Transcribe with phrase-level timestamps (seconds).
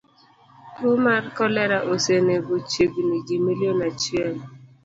[0.75, 4.35] Tuo mar kolera osenego chiegni ji milion achiel.